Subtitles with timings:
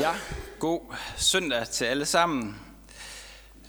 [0.00, 0.14] Ja,
[0.58, 2.60] god søndag til alle sammen.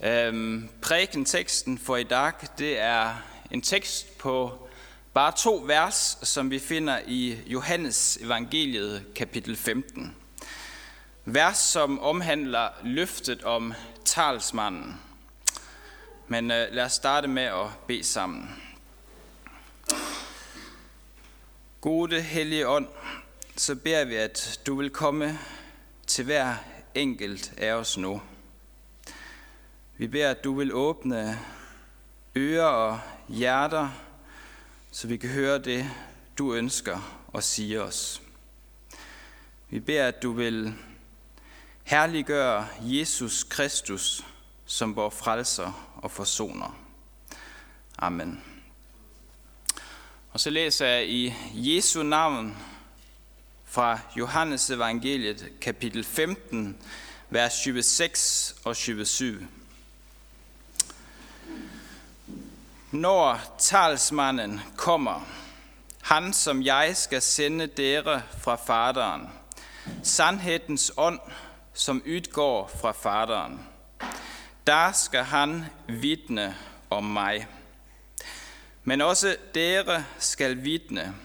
[0.04, 3.16] Øhm, præken teksten for i dag, det er
[3.52, 4.68] en tekst på
[5.14, 10.16] bare to vers, som vi finder i Johannes evangeliet kapitel 15.
[11.26, 13.74] Vers, som omhandler løftet om
[14.06, 15.02] talsmanden.
[16.28, 18.56] Men øh, lad os starte med at bede sammen.
[21.82, 22.88] Gode hellige ånd,
[23.56, 25.40] så beder vi, at du vil komme
[26.10, 26.56] til hver
[26.96, 28.22] enkelt af os nu.
[29.98, 31.40] Vi beder, at du vil åbne
[32.36, 33.90] ører og hjerter,
[34.92, 35.90] så vi kan høre det,
[36.38, 38.22] du ønsker og sige os.
[39.70, 40.74] Vi beder, at du vil
[41.84, 44.26] herliggøre Jesus Kristus
[44.66, 46.80] som vores frelser og forsoner.
[47.98, 48.44] Amen.
[50.32, 52.58] Og så læser jeg i Jesu navn
[53.70, 56.78] fra Johannes evangeliet kapitel 15,
[57.30, 59.48] vers 26 og 27.
[62.92, 65.28] Når talsmanden kommer,
[66.02, 69.30] han som jeg skal sende dere fra faderen,
[70.04, 71.20] sandhedens ånd,
[71.74, 73.60] som udgår fra faderen,
[74.68, 76.56] der skal han vidne
[76.90, 77.48] om mig.
[78.84, 81.16] Men også dere skal vidne,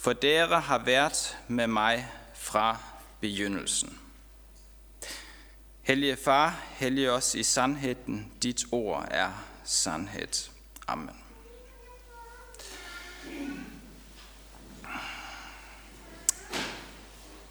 [0.00, 2.76] for dere har været med mig fra
[3.20, 3.98] begyndelsen.
[5.82, 9.32] Hellige Far, hellige os i sandheden, dit ord er
[9.64, 10.50] sandhed.
[10.86, 11.16] Amen.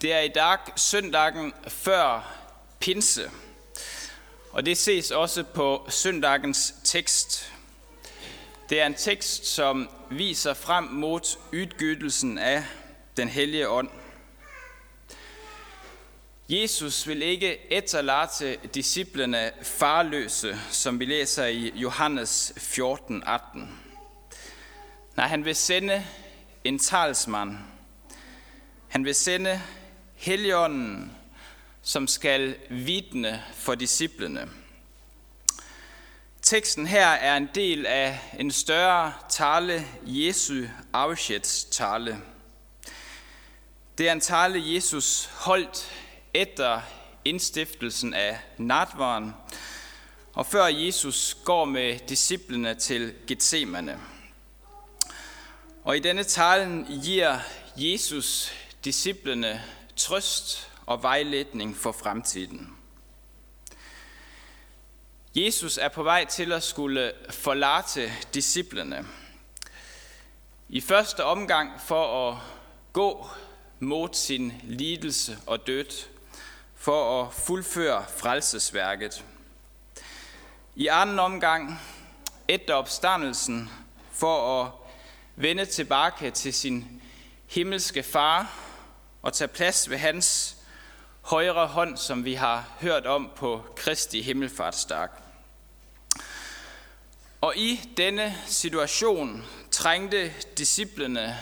[0.02, 2.36] Det er i dag søndagen før
[2.80, 3.32] pinse,
[4.52, 7.54] og det ses også på søndagens tekst.
[8.70, 12.64] Det er en tekst, som viser frem mod udgydelsen af
[13.18, 13.90] den hellige ånd.
[16.50, 23.80] Jesus vil ikke efterlade disciplene farløse, som vi læser i Johannes 14, 18.
[25.18, 26.06] Nej, han vil sende
[26.64, 27.58] en talsmand.
[28.88, 29.62] Han vil sende
[30.16, 31.12] Helligånden,
[31.82, 34.50] som skal vidne for disciplene.
[36.50, 42.22] Teksten her er en del af en større tale, Jesu afskedstale.
[43.98, 45.92] Det er en tale, Jesus holdt
[46.34, 46.82] efter
[47.26, 49.34] indstiftelsen af natvaren,
[50.34, 54.00] og før Jesus går med disciplene til Gethsemane.
[55.84, 57.40] Og i denne talen giver
[57.76, 59.64] Jesus disciplene
[59.96, 62.79] trøst og vejledning for fremtiden.
[65.36, 69.08] Jesus er på vej til at skulle forlate disciplene.
[70.70, 72.38] I første omgang for at
[72.94, 73.30] gå
[73.80, 76.08] mod sin lidelse og død,
[76.76, 79.26] for at fuldføre frelsesværket.
[80.76, 81.82] I anden omgang,
[82.48, 83.70] efter opstandelsen,
[84.12, 84.72] for at
[85.36, 87.02] vende tilbage til sin
[87.48, 88.54] himmelske far
[89.22, 90.58] og tage plads ved hans
[91.30, 95.08] højre hånd, som vi har hørt om på Kristi himmelfartsdag.
[97.42, 101.38] Og i denne situation trængte disciplene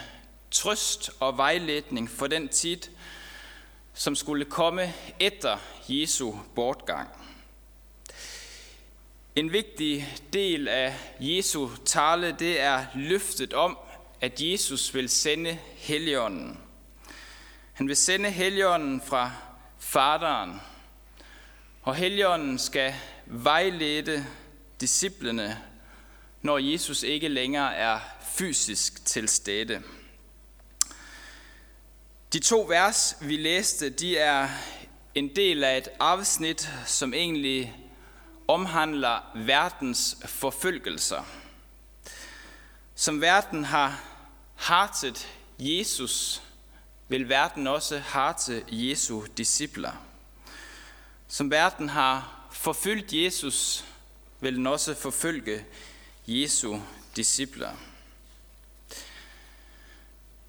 [0.51, 2.77] trøst og vejledning for den tid,
[3.93, 5.57] som skulle komme efter
[5.89, 7.09] Jesu bortgang.
[9.35, 13.77] En vigtig del af Jesu tale, det er løftet om,
[14.21, 16.59] at Jesus vil sende Helligånden.
[17.73, 19.31] Han vil sende Helligånden fra
[19.87, 20.61] Faderen,
[21.81, 24.25] og Helligånden skal vejlede
[24.81, 25.63] disciplene,
[26.41, 27.99] når Jesus ikke længere er
[28.35, 29.83] fysisk til stede.
[32.33, 34.49] De to vers, vi læste, de er
[35.15, 37.75] en del af et afsnit, som egentlig
[38.47, 41.23] omhandler verdens forfølgelser.
[42.95, 44.03] Som verden har
[44.55, 45.27] hartet
[45.59, 46.41] Jesus,
[47.07, 49.91] vil verden også harte Jesu discipler.
[51.27, 53.85] Som verden har forfulgt Jesus,
[54.39, 55.65] vil den også forfølge
[56.27, 56.79] Jesu
[57.15, 57.71] discipler.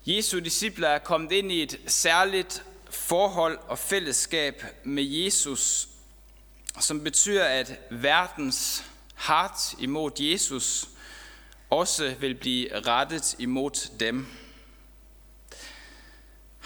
[0.07, 5.89] Jesu discipler er kommet ind i et særligt forhold og fællesskab med Jesus,
[6.81, 8.85] som betyder, at verdens
[9.15, 10.89] hart imod Jesus
[11.71, 14.27] også vil blive rettet imod dem.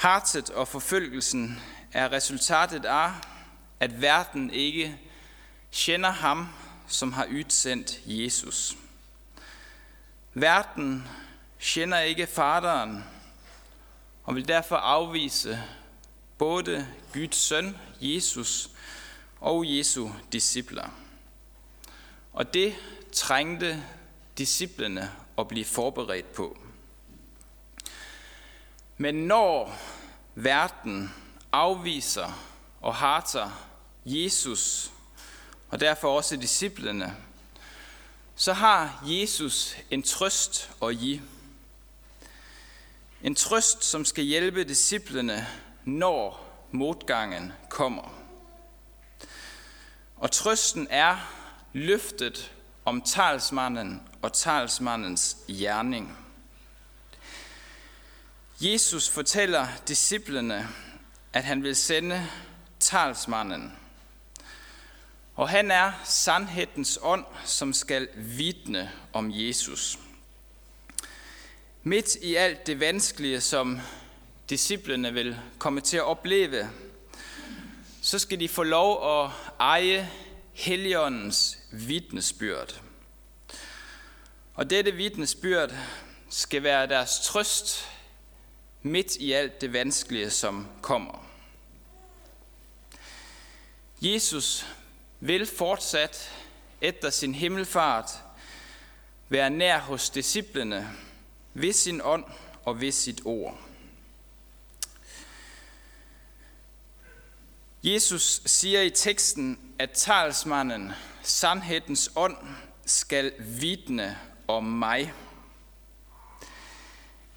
[0.03, 1.61] Hartet og forfølgelsen
[1.93, 3.11] er resultatet af,
[3.81, 4.99] at verden ikke
[5.73, 6.49] kender ham,
[6.89, 8.77] som har udsendt Jesus.
[10.35, 11.09] Verden
[11.61, 13.05] kender ikke faderen
[14.25, 15.63] og vil derfor afvise
[16.39, 18.71] både Guds søn, Jesus,
[19.41, 20.89] og Jesu discipler.
[22.33, 22.75] Og det
[23.13, 23.85] trængte
[24.39, 26.62] disciplene at blive forberedt på.
[28.97, 29.79] Men når
[30.35, 31.15] verden
[31.53, 32.45] afviser
[32.81, 33.69] og harter
[34.05, 34.93] Jesus,
[35.71, 37.17] og derfor også disciplene,
[38.37, 41.23] så har Jesus en trøst at give.
[43.23, 45.47] En trøst, som skal hjælpe disciplene,
[45.85, 48.15] når modgangen kommer.
[50.17, 51.17] Og trøsten er
[51.73, 52.53] løftet
[52.85, 56.22] om talsmanden og talsmandens gerning.
[58.65, 60.69] Jesus fortæller disciplene,
[61.33, 62.27] at han vil sende
[62.81, 63.73] talsmanden.
[65.35, 69.99] Og han er sandhedens ånd, som skal vidne om Jesus.
[71.83, 73.81] Midt i alt det vanskelige, som
[74.51, 76.71] disciplene vil komme til at opleve,
[78.03, 79.31] så skal de få lov at
[79.61, 80.11] eje
[80.53, 82.81] Helligåndens vidnesbyrd.
[84.55, 85.73] Og dette vidnesbyrd
[86.29, 87.89] skal være deres trøst
[88.83, 91.27] midt i alt det vanskelige, som kommer.
[94.01, 94.67] Jesus
[95.21, 96.31] vil fortsat
[96.81, 98.11] efter sin himmelfart
[99.29, 100.91] være nær hos disciplene
[101.55, 102.25] ved sin ånd
[102.65, 103.59] og ved sit ord.
[107.83, 110.93] Jesus siger i teksten, at talsmanden,
[111.23, 112.37] sandhedens ånd,
[112.87, 114.19] skal vidne
[114.49, 115.13] om mig.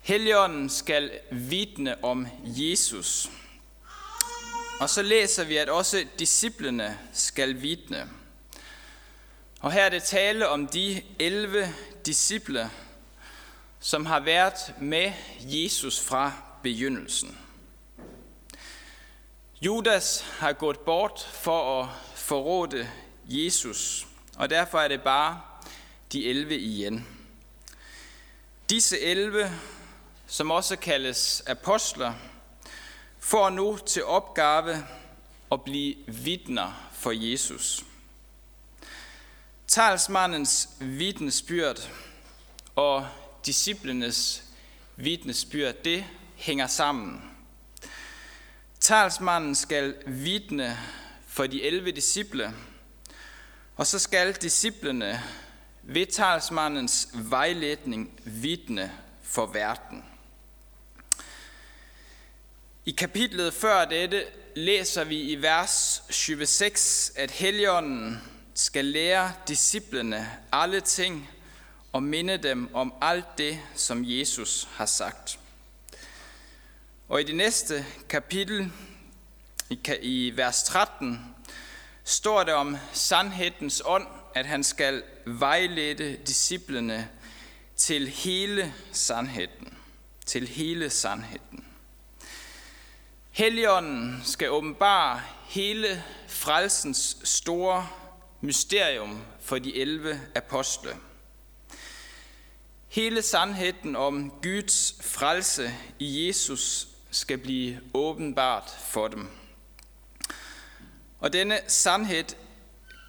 [0.06, 3.30] Helligånden skal vidne om Jesus.
[4.80, 8.10] Og så læser vi, at også disciplene skal vidne.
[9.60, 11.74] Og her er det tale om de 11
[12.06, 12.70] disciple,
[13.80, 16.32] som har været med Jesus fra
[16.64, 17.38] begyndelsen.
[19.62, 22.90] Judas har gået bort for at forråde
[23.26, 24.08] Jesus,
[24.38, 25.42] og derfor er det bare
[26.12, 27.08] de 11 igen.
[28.70, 29.52] Disse 11,
[30.28, 32.14] som også kaldes apostler,
[33.20, 34.86] får nu til opgave
[35.52, 37.86] at blive vidner for Jesus.
[39.68, 41.90] Talsmandens vidnesbyrd
[42.76, 43.08] og
[43.46, 44.44] disciplenes
[44.96, 46.06] vidnesbyrd, det
[46.36, 47.32] hænger sammen.
[48.80, 50.78] Talsmanden skal vidne
[51.28, 52.54] for de 11 disciple,
[53.76, 55.24] og så skal disciplene
[55.84, 58.92] ved talsmandens vejledning vidne
[59.24, 60.04] for verden.
[62.88, 68.22] I kapitlet før dette læser vi i vers 26, at Helligånden
[68.54, 71.30] skal lære disciplene alle ting
[71.92, 75.40] og minde dem om alt det, som Jesus har sagt.
[77.10, 78.72] Og i det næste kapitel,
[80.02, 81.36] i vers 13,
[82.04, 87.10] står det om sandhedens ånd, at han skal vejlede disciplene
[87.76, 89.78] til hele sandheden.
[90.26, 91.65] Til hele sandheden.
[93.36, 97.88] Helligånden skal åbenbare hele frelsens store
[98.42, 100.90] mysterium for de 11 apostle.
[102.88, 109.30] Hele sandheden om Guds frelse i Jesus skal blive åbenbart for dem.
[111.20, 112.36] Og denne sandhed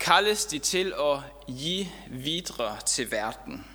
[0.01, 1.19] kaldes de til at
[1.57, 3.67] give videre til verden.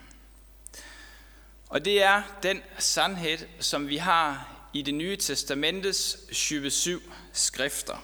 [1.70, 7.02] Og det er den sandhed, som vi har i det nye testamentes 27
[7.34, 8.04] skrifter.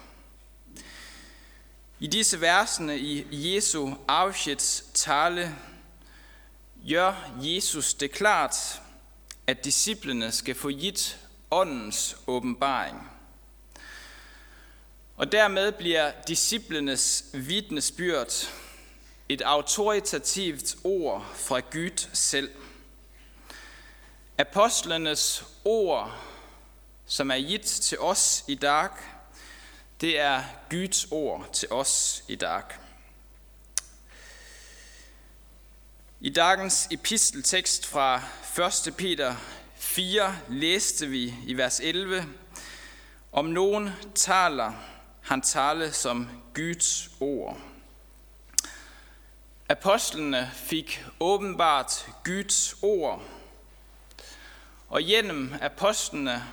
[2.00, 5.55] I disse versene i Jesu afskeds tale
[6.89, 8.81] gør Jesus det klart,
[9.47, 11.17] at disciplene skal få givet
[11.51, 13.12] åndens åbenbaring.
[15.17, 18.33] Og dermed bliver disciplenes vidnesbyrd
[19.29, 22.51] et autoritativt ord fra Gud selv.
[24.38, 26.24] Apostlenes ord,
[27.09, 28.89] som er givet til os i dag,
[30.01, 32.63] det er Guds ord til os i dag.
[36.19, 38.21] I dagens episteltekst fra
[38.87, 38.95] 1.
[38.97, 39.35] Peter
[39.75, 42.25] 4 læste vi i vers 11,
[43.31, 44.73] om nogen taler,
[45.21, 47.57] han taler som Guds ord.
[49.69, 53.23] Apostlene fik åbenbart Guds ord,
[54.89, 56.43] og gennem apostlene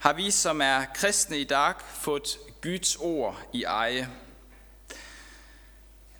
[0.00, 4.10] har vi, som er kristne i dag, fået Guds ord i eje.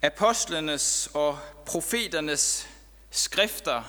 [0.02, 2.68] Apostlenes og profeternes
[3.10, 3.82] skrifter,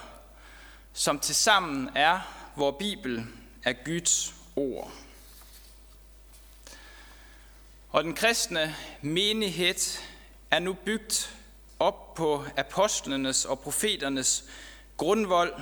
[0.93, 2.19] som tilsammen er
[2.55, 3.25] vor Bibel,
[3.63, 4.91] er Guds ord.
[7.89, 9.99] Og den kristne menighed
[10.51, 11.35] er nu bygget
[11.79, 14.43] op på apostlenes og profeternes
[14.97, 15.53] grundvold,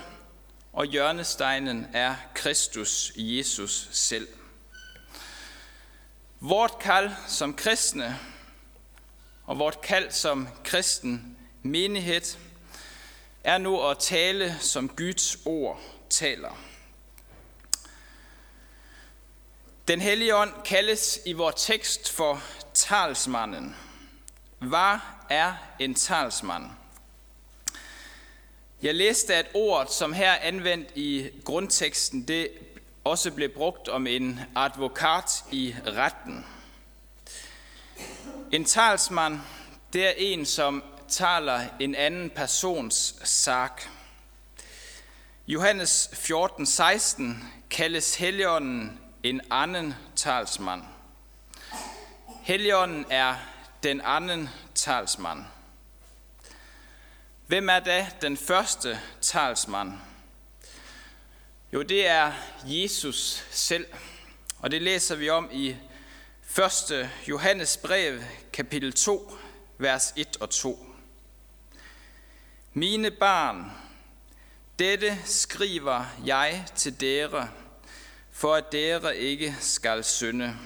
[0.74, 4.28] og hjørnesteinen er Kristus Jesus selv.
[6.40, 8.20] Vort kald som kristne
[9.46, 12.38] og vort kald som kristen menighed
[13.44, 16.58] er nu at tale, som Guds ord taler.
[19.88, 22.42] Den hellige ånd kaldes i vores tekst for
[22.74, 23.76] talsmanden.
[24.60, 25.00] Hvad
[25.30, 26.79] er en talsmand?
[28.82, 32.50] Jeg læste, at ordet, som her er anvendt i grundteksten, det
[33.04, 36.46] også blev brugt om en advokat i retten.
[38.52, 39.40] En talsmand,
[39.94, 43.70] det er en, som taler en anden persons sag.
[45.48, 50.82] Johannes 14, 16 kaldes Helligånden en anden talsmand.
[52.42, 53.36] Helligånden er
[53.84, 55.40] den anden talsmand.
[57.50, 59.94] Hvem er da den første talsmand?
[61.74, 62.34] Jo, det er
[62.66, 63.86] Jesus selv,
[64.60, 65.76] og det læser vi om i
[66.92, 67.10] 1.
[67.28, 68.22] Johannes brev,
[68.54, 69.38] kapitel 2,
[69.78, 70.86] vers 1 og 2.
[72.74, 73.72] Mine barn,
[74.80, 77.50] dette skriver jeg til dere,
[78.32, 80.58] for at dere ikke skal synde.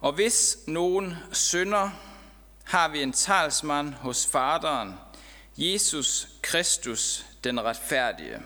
[0.00, 1.90] Og hvis nogen synder,
[2.64, 4.94] har vi en talsmand hos faderen,
[5.56, 8.42] Jesus Kristus, den retfærdige.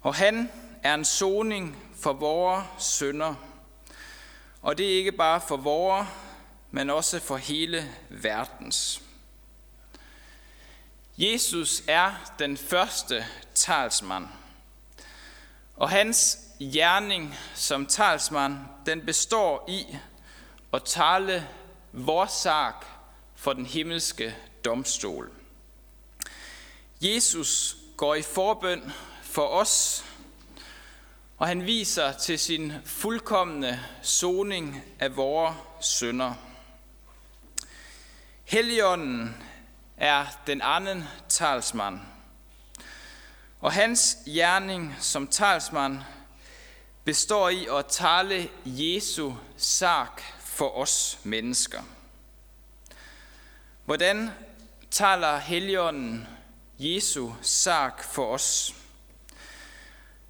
[0.00, 3.34] Og han er en soning for vores synder.
[4.62, 6.08] Og det er ikke bare for vores,
[6.70, 9.02] men også for hele verdens.
[11.18, 14.28] Jesus er den første talsmand.
[15.76, 16.38] Og hans
[16.72, 19.96] gerning som talsmand, den består i
[20.72, 21.48] at tale
[21.92, 22.72] vores sag
[23.36, 25.30] for den himmelske domstol.
[27.00, 28.92] Jesus går i forbøn
[29.22, 30.04] for os,
[31.38, 36.34] og han viser til sin fuldkommende soning af vores sønder.
[38.44, 39.36] Helligånden
[39.96, 42.00] er den anden talsmand,
[43.60, 46.00] og hans gerning som talsmand
[47.04, 50.06] består i at tale Jesu sag
[50.58, 51.82] for os mennesker.
[53.84, 54.30] Hvordan
[54.90, 56.26] taler Helligånden
[56.78, 58.74] Jesu sag for os?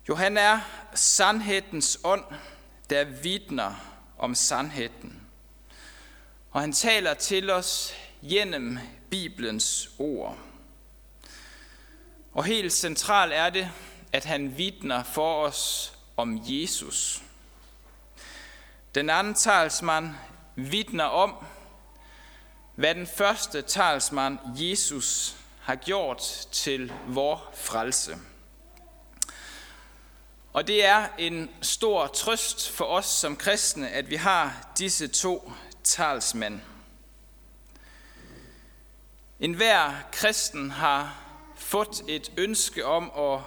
[0.08, 0.60] Jo, han er
[0.94, 2.24] sandhedens ånd,
[2.90, 3.74] der vidner
[4.18, 5.22] om sandheden.
[6.50, 7.94] Og han taler til os
[8.28, 8.78] gennem
[9.10, 10.38] Bibelens ord.
[12.32, 13.70] Og helt centralt er det,
[14.12, 17.22] at han vidner for os om Jesus.
[18.98, 20.14] Den anden talsmand
[20.56, 21.34] vidner om,
[22.74, 26.18] hvad den første talsmand, Jesus, har gjort
[26.52, 28.16] til vor frelse.
[30.52, 35.52] Og det er en stor trøst for os som kristne, at vi har disse to
[35.84, 36.60] talsmænd.
[39.40, 41.18] En hver kristen har
[41.56, 43.40] fået et ønske om at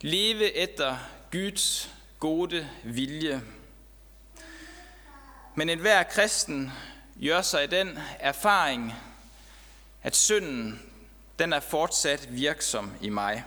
[0.00, 0.96] leve efter
[1.32, 3.42] Guds gode vilje.
[5.54, 6.72] Men enhver kristen
[7.24, 8.94] gør sig den erfaring,
[10.02, 10.82] at synden
[11.38, 13.44] den er fortsat virksom i mig.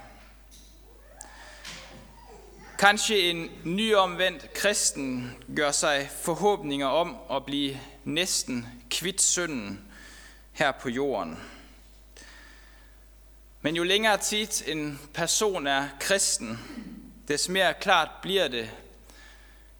[2.80, 9.82] Kanskje en nyomvendt kristen gør sig forhåbninger om at blive næsten kvitt synden
[10.52, 11.40] her på jorden.
[13.62, 16.60] Men jo længere tid en person er kristen,
[17.28, 18.70] des mere klart bliver det,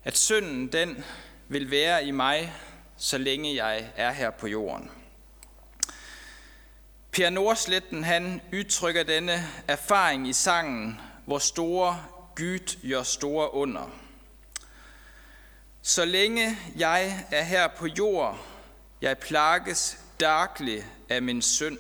[0.04, 1.04] at synden den
[1.48, 2.54] vil være i mig,
[2.98, 4.92] så længe jeg er her på jorden.
[7.12, 13.92] Per Nordsletten han udtrykker denne erfaring i sangen, hvor store Gud gør store under.
[15.82, 18.46] Så længe jeg er her på jord,
[19.02, 21.78] jeg plages daglig af min synd.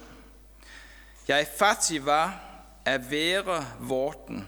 [1.28, 2.40] Jeg fattig var
[2.86, 4.48] at være vorten,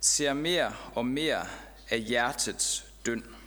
[0.00, 1.46] ser mere og mere
[1.90, 3.37] af hjertets dynd.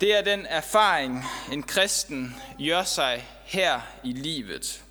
[0.00, 4.84] Det er den erfaring, en kristen gør sig her i livet.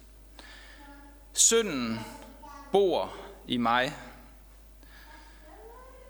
[1.33, 2.00] Synden
[2.72, 3.15] bor
[3.48, 3.93] i mig.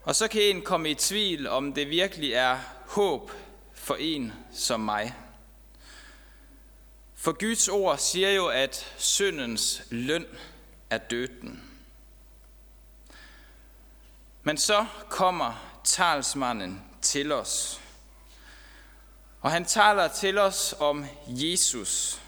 [0.03, 3.31] Og så kan en komme i tvivl, om det virkelig er håb
[3.73, 5.15] for en som mig.
[7.15, 10.25] For Guds ord siger jo, at syndens løn
[10.89, 11.63] er døden.
[14.43, 17.82] Men så kommer talsmanden til os.
[19.43, 22.21] Og han taler til os om Jesus.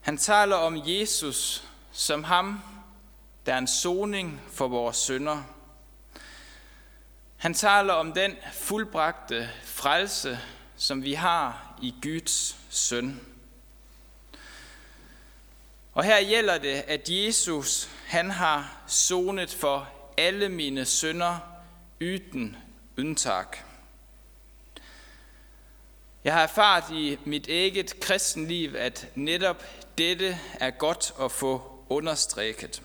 [0.00, 2.60] Han taler om Jesus som ham,
[3.46, 5.42] der er en soning for vores synder.
[7.36, 10.40] Han taler om den fuldbragte frelse,
[10.76, 13.20] som vi har i Guds søn.
[15.92, 21.38] Og her gælder det, at Jesus han har sonet for alle mine synder
[22.00, 22.56] uden
[22.98, 23.63] undtag.
[26.24, 29.64] Jeg har erfaret i mit eget kristenliv, at netop
[29.98, 32.82] dette er godt at få understreget.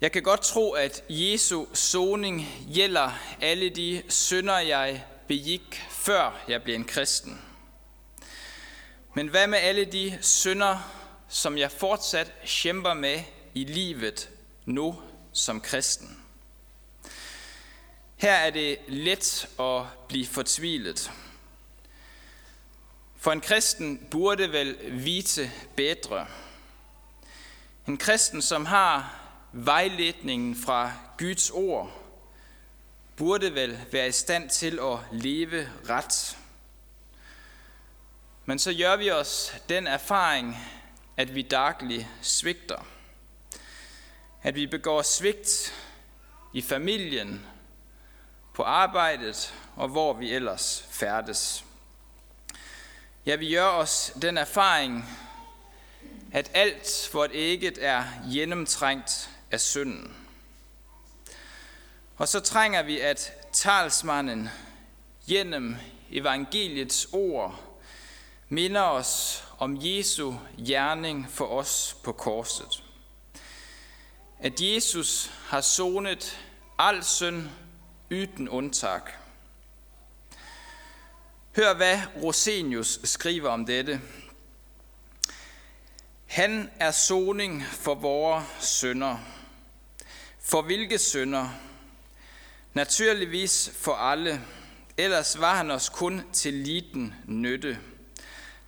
[0.00, 3.10] Jeg kan godt tro, at Jesu soning gælder
[3.40, 7.42] alle de synder, jeg begik, før jeg blev en kristen.
[9.14, 10.92] Men hvad med alle de synder,
[11.28, 13.20] som jeg fortsat kæmper med
[13.54, 14.30] i livet
[14.64, 16.17] nu som kristen?
[18.18, 21.12] Her er det let at blive fortvilet.
[23.16, 26.26] For en kristen burde vel vite bedre.
[27.86, 29.20] En kristen, som har
[29.52, 32.02] vejledningen fra Guds ord,
[33.16, 36.36] burde vel være i stand til at leve ret.
[38.44, 40.56] Men så gør vi os den erfaring,
[41.16, 42.86] at vi dagligt svigter.
[44.42, 45.74] At vi begår svigt
[46.52, 47.46] i familien,
[48.58, 51.64] på arbejdet og hvor vi ellers færdes.
[53.26, 55.18] Ja, vi gør os den erfaring,
[56.32, 60.16] at alt vort ægget er gennemtrængt af synden.
[62.16, 64.48] Og så trænger vi, at talsmanden
[65.28, 65.76] gennem
[66.10, 67.60] evangeliets ord
[68.48, 70.34] minder os om Jesu
[70.66, 72.84] gerning for os på korset.
[74.38, 76.38] At Jesus har sonet
[76.78, 77.48] al synd
[78.10, 79.00] uden undtag.
[81.56, 84.00] Hør, hvad Rosenius skriver om dette.
[86.26, 89.18] Han er soning for vores sønder.
[90.40, 91.48] For hvilke sønder?
[92.74, 94.40] Naturligvis for alle.
[94.96, 97.78] Ellers var han os kun til liten nytte.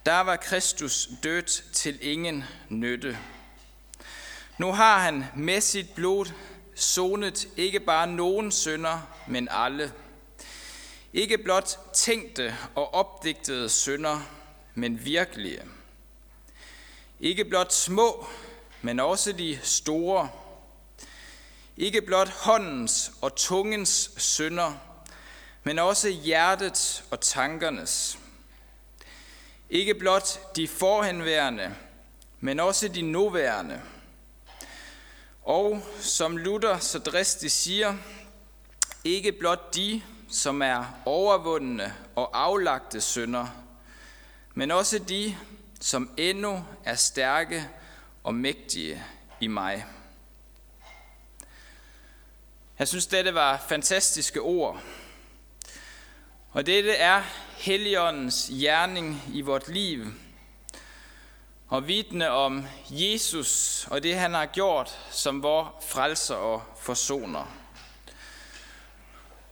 [0.07, 3.19] Der var Kristus dødt til ingen nytte.
[4.59, 6.27] Nu har han med sit blod
[6.75, 9.93] sonet ikke bare nogen sønder, men alle.
[11.13, 14.21] Ikke blot tænkte og opdigtede sønder,
[14.75, 15.63] men virkelige.
[17.21, 18.27] Ikke blot små,
[18.83, 20.31] men også de store.
[21.77, 24.73] Ikke blot håndens og tungens sønder,
[25.65, 28.19] men også hjertets og tankernes.
[29.71, 31.75] Ikke blot de forhenværende,
[32.41, 33.83] men også de nuværende.
[35.51, 37.97] Og som Luther så dristigt siger,
[39.05, 43.47] ikke blot de, som er overvundne og aflagte synder,
[44.55, 45.37] men også de,
[45.81, 47.69] som endnu er stærke
[48.25, 49.05] og mægtige
[49.41, 49.85] i mig.
[52.79, 54.83] Jeg synes, dette var fantastiske ord.
[56.51, 57.23] Og dette er
[57.57, 60.07] Helligåndens gerning i vort liv,
[61.71, 67.47] og vidne om Jesus og det, han har gjort som vor frelser og forsoner.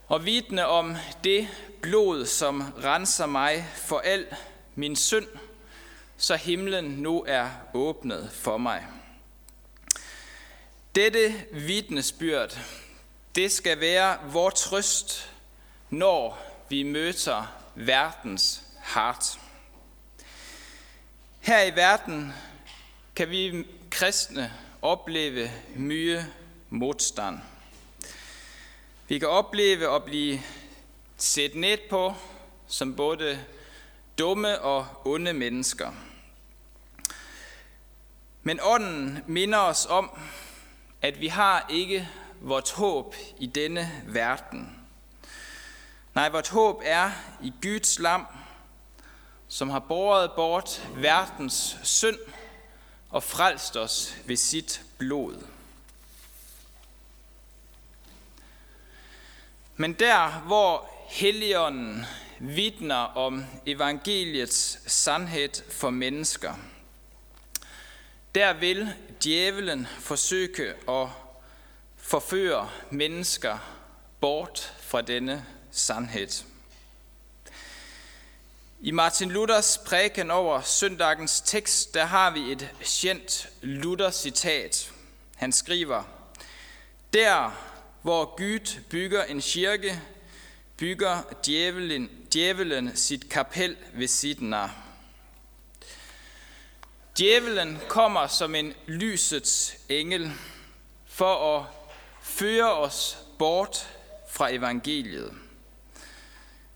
[0.09, 1.49] Og vidne om det
[1.83, 4.27] blod, som renser mig for al
[4.75, 5.27] min synd,
[6.17, 8.87] så himlen nu er åbnet for mig.
[10.95, 12.59] Dette vidnesbyrd,
[13.35, 15.31] det skal være vor trøst,
[15.91, 19.39] når vi møder verdens hart.
[21.49, 22.33] Her i verden
[23.17, 26.27] kan vi kristne opleve mye
[26.71, 27.39] modstand.
[29.09, 30.41] Vi kan opleve at blive
[31.17, 32.15] set ned på
[32.67, 33.45] som både
[34.19, 35.93] dumme og onde mennesker.
[38.43, 40.19] Men ånden minder os om,
[41.03, 42.09] at vi har ikke
[42.41, 44.79] vort håb i denne verden.
[46.15, 47.11] Nej, vort håb er
[47.43, 48.27] i Guds lam,
[49.49, 52.19] som har båret bort verdens synd
[53.11, 55.47] og frelst os ved sit blod.
[59.77, 62.07] Men der, hvor Helligånden
[62.39, 66.55] vidner om evangeliets sandhed for mennesker,
[68.35, 71.09] der vil djævelen forsøge at
[71.97, 73.59] forføre mennesker
[74.21, 76.48] bort fra denne sandhed.
[78.81, 84.93] I Martin Luthers præken over søndagens tekst, der har vi et kendt Luther-citat.
[85.37, 86.03] Han skriver,
[87.13, 87.51] Der,
[88.03, 90.03] hvor Gud bygger en kirke,
[90.77, 94.71] bygger djævelen, djævelen sit kapel ved siden af.
[97.19, 100.33] Djævelen kommer som en lysets engel
[101.07, 101.65] for at
[102.23, 103.89] føre os bort
[104.29, 105.35] fra evangeliet.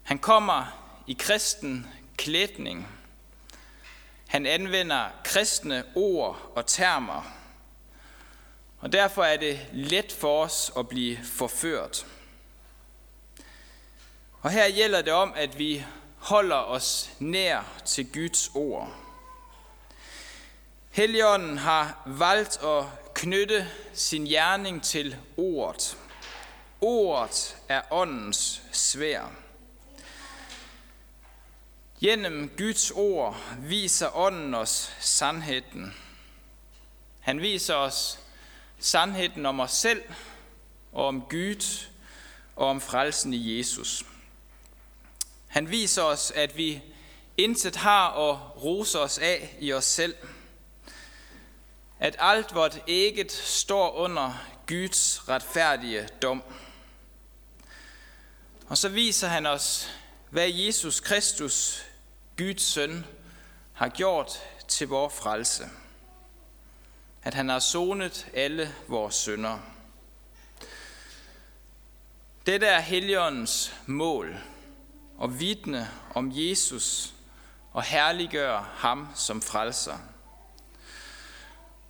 [0.03, 1.87] Han kommer i kristen
[2.17, 2.89] klædning.
[4.29, 7.23] Han anvender kristne ord og termer.
[8.79, 12.07] Og derfor er det let for os at blive forført.
[14.41, 15.85] Og her gælder det om, at vi
[16.19, 18.95] holder os nær til Guds ord.
[20.91, 22.85] Helligånden har valgt at
[23.15, 25.99] knytte sin gerning til ordet.
[26.81, 29.42] Ordet er åndens svær.
[32.03, 35.95] Gennem Guds ord viser ånden os sandheden.
[37.21, 38.19] Han viser os
[38.79, 40.03] sandheden om os selv
[40.93, 41.87] og om Gud
[42.57, 44.05] og om frelsen i Jesus.
[45.47, 46.83] Han viser os, at vi
[47.37, 50.15] intet har at rose os af i os selv.
[51.99, 56.43] At alt vort eget står under Guds retfærdige dom.
[58.69, 59.89] Og så viser han os,
[60.31, 61.85] hvad Jesus Kristus,
[62.43, 63.07] Guds søn,
[63.73, 64.33] har gjort
[64.69, 65.65] til vores frelse.
[67.23, 69.59] At han har sonet alle vores synder.
[72.47, 74.37] Dette er Helligåndens mål–
[75.19, 77.15] og vidne om Jesus
[77.73, 79.99] og herliggøre ham som frelser.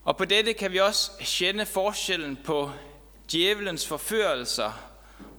[0.05, 2.71] Og på dette kan vi også kende forskellen på
[3.31, 4.73] djævelens forførelser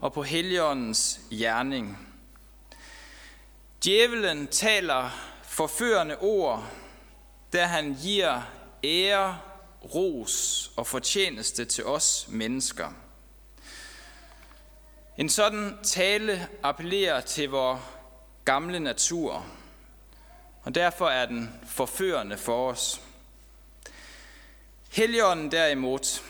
[0.02, 2.13] og på Helligåndens gerning.
[3.84, 5.10] Djævelen taler
[5.44, 6.72] forførende ord,
[7.54, 8.42] da han giver
[8.84, 9.40] ære,
[9.96, 12.94] ros og fortjeneste til os mennesker.
[15.18, 17.82] En sådan tale appellerer til vores
[18.46, 19.46] gamle natur,
[20.64, 23.02] og derfor er den forførende for os.
[24.92, 26.22] Helligånden derimod,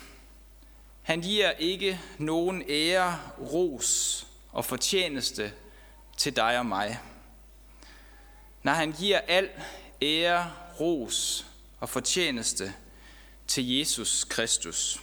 [1.02, 5.54] han giver ikke nogen ære, ros og fortjeneste
[6.18, 7.00] til dig og mig.
[8.64, 9.50] Når han giver al
[10.02, 11.46] ære, ros
[11.80, 12.74] og fortjeneste
[13.48, 15.00] til Jesus Kristus.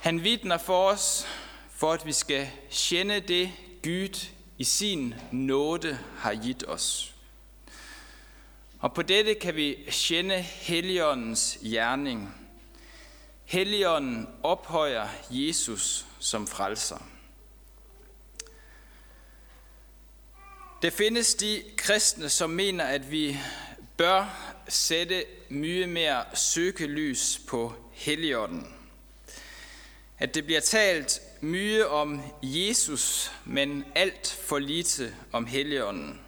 [0.00, 1.26] Han vidner for os,
[1.70, 4.26] for at vi skal kende det, Gud
[4.58, 7.14] i sin nåde har givet os.
[8.78, 12.34] Og på dette kan vi kende Helligåndens gerning.
[13.44, 17.15] Helligånden ophøjer Jesus som frelser.
[20.82, 23.38] Det findes de kristne, som mener, at vi
[23.96, 28.74] bør sætte mye mere søgelys på Helligånden.
[30.18, 36.20] At det bliver talt mye om Jesus, men alt for lite om Helligånden.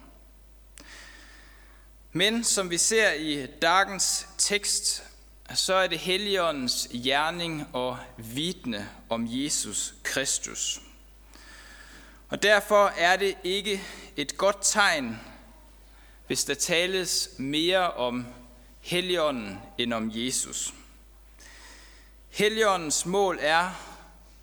[2.11, 5.03] Men som vi ser i dagens tekst,
[5.55, 10.81] så er det Helligåndens gerning og vidne om Jesus Kristus.
[12.29, 13.83] Og derfor er det ikke
[14.15, 15.19] et godt tegn,
[16.27, 18.25] hvis der tales mere om
[18.81, 20.73] Helligånden end om Jesus.
[22.29, 23.69] Helligåndens mål er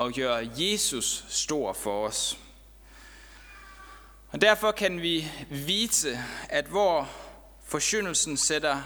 [0.00, 2.38] at gøre Jesus stor for os.
[4.30, 7.10] Og derfor kan vi vite, at hvor
[7.64, 8.82] forsyndelsen sætter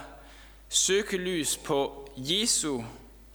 [0.68, 2.82] søgelys på Jesu,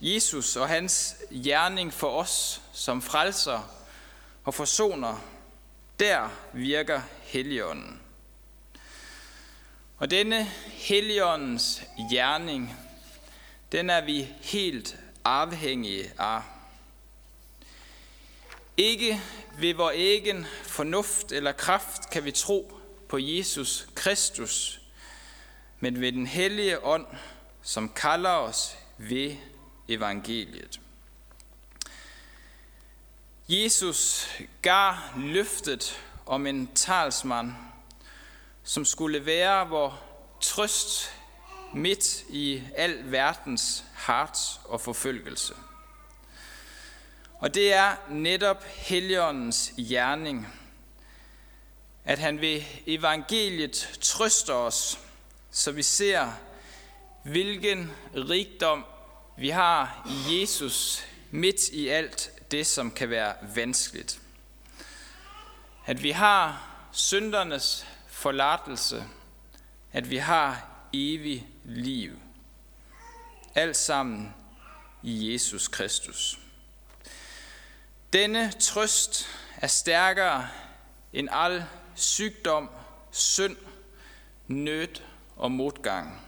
[0.01, 3.69] Jesus og hans gerning for os som frelser
[4.43, 5.35] og forsoner,
[5.99, 8.01] der virker Helligånden.
[9.97, 12.77] Og denne Helligåndens gerning,
[13.71, 16.41] den er vi helt afhængige af.
[18.77, 19.21] Ikke
[19.60, 22.79] ved vor egen fornuft eller kraft kan vi tro
[23.10, 24.81] på Jesus Kristus,
[25.79, 27.05] men ved den hellige ånd,
[27.62, 29.36] som kalder os ved
[29.88, 30.79] evangeliet.
[33.47, 34.29] Jesus
[34.62, 37.51] gav løftet om en talsmand,
[38.63, 40.01] som skulle være vor
[40.41, 41.12] trøst
[41.73, 45.53] midt i al verdens hart og forfølgelse.
[47.39, 50.47] Og det er netop Helligåndens gerning,
[52.05, 54.99] at han ved evangeliet trøster os,
[55.51, 56.31] så vi ser,
[57.23, 58.86] hvilken rigdom
[59.38, 64.19] vi har i Jesus midt i alt det, som kan være vanskeligt.
[65.86, 69.03] At vi har syndernes forladelse,
[69.93, 72.19] at vi har evig liv.
[73.55, 74.34] Alt sammen
[75.03, 76.39] i Jesus Kristus.
[78.13, 79.27] Denne trøst
[79.58, 80.47] er stærkere
[81.13, 82.69] end al sygdom,
[83.12, 83.58] synd,
[84.47, 85.01] nød
[85.36, 86.21] og modgang.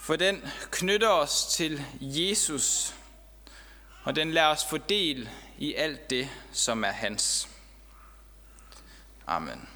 [0.00, 2.94] For den knytter os til Jesus,
[4.04, 7.48] og den lader os få del i alt det, som er hans.
[9.26, 9.68] Amen.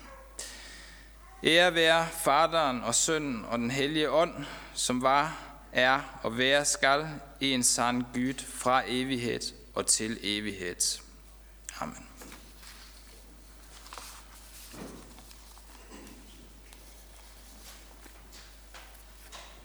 [1.44, 5.38] Ære være faderen og sønnen og den hellige ånd, som var,
[5.72, 7.08] er og være skal
[7.40, 9.40] i en sand Gud fra evighed
[9.74, 11.00] og til evighed.
[11.80, 12.07] Amen.